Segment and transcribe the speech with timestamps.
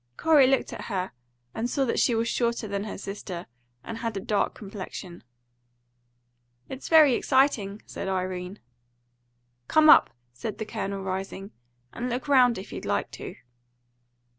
[0.17, 1.11] Corey looked at her,
[1.53, 3.45] and saw that she was shorter than her sister,
[3.83, 5.23] and had a dark complexion.
[6.67, 8.57] "It's very exciting," said Irene.
[9.67, 11.51] "Come up," said the Colonel, rising,
[11.93, 13.35] "and look round if you'd like to."